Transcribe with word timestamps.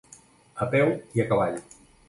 A 0.65 0.69
peu 0.71 0.91
i 1.21 1.25
a 1.25 1.29
cavall. 1.31 1.63